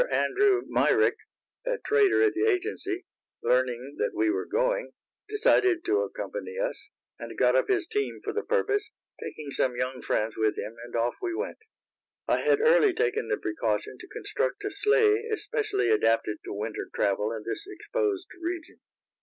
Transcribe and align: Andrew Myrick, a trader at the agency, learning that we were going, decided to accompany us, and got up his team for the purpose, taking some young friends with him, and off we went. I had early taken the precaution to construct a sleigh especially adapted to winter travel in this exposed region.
Andrew 0.09 0.63
Myrick, 0.65 1.15
a 1.63 1.77
trader 1.77 2.23
at 2.23 2.33
the 2.33 2.47
agency, 2.47 3.05
learning 3.43 3.97
that 3.99 4.15
we 4.15 4.31
were 4.31 4.47
going, 4.47 4.93
decided 5.29 5.85
to 5.85 5.99
accompany 6.01 6.57
us, 6.57 6.89
and 7.19 7.37
got 7.37 7.55
up 7.55 7.67
his 7.67 7.85
team 7.85 8.19
for 8.23 8.33
the 8.33 8.41
purpose, 8.41 8.89
taking 9.23 9.51
some 9.51 9.75
young 9.77 10.01
friends 10.01 10.35
with 10.35 10.57
him, 10.57 10.75
and 10.83 10.95
off 10.95 11.13
we 11.21 11.35
went. 11.35 11.59
I 12.27 12.39
had 12.39 12.61
early 12.61 12.95
taken 12.95 13.27
the 13.27 13.37
precaution 13.37 13.97
to 13.99 14.07
construct 14.07 14.63
a 14.65 14.71
sleigh 14.71 15.27
especially 15.31 15.91
adapted 15.91 16.39
to 16.45 16.51
winter 16.53 16.89
travel 16.95 17.31
in 17.31 17.43
this 17.47 17.67
exposed 17.69 18.29
region. 18.41 18.79